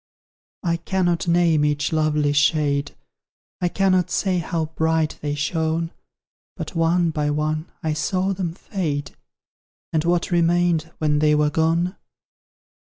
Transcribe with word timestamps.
I 0.63 0.77
cannot 0.77 1.27
name 1.27 1.63
each 1.63 1.93
lovely 1.93 2.33
shade; 2.33 2.95
I 3.61 3.67
cannot 3.69 4.09
say 4.09 4.39
how 4.39 4.65
bright 4.73 5.19
they 5.21 5.35
shone; 5.35 5.91
But 6.57 6.73
one 6.73 7.11
by 7.11 7.29
one, 7.29 7.71
I 7.83 7.93
saw 7.93 8.33
them 8.33 8.55
fade; 8.55 9.11
And 9.93 10.03
what 10.03 10.31
remained 10.31 10.91
when 10.97 11.19
they 11.19 11.35
were 11.35 11.51
gone? 11.51 11.97